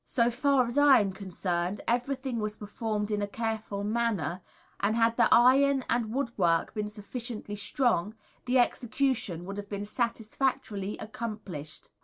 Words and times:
So 0.07 0.31
far 0.31 0.65
as 0.65 0.79
I 0.79 0.99
am 0.99 1.11
concerned, 1.13 1.79
everything 1.87 2.39
was 2.39 2.57
performed 2.57 3.11
in 3.11 3.21
a 3.21 3.27
careful 3.27 3.83
manner, 3.83 4.41
and 4.79 4.95
had 4.95 5.15
the 5.15 5.31
iron 5.31 5.85
and 5.91 6.11
woodwork 6.11 6.73
been 6.73 6.89
sufficiently 6.89 7.55
strong, 7.55 8.15
the 8.45 8.57
execution 8.57 9.45
would 9.45 9.57
have 9.57 9.69
been 9.69 9.85
satisfactorily 9.85 10.97
accomplished. 10.97 11.89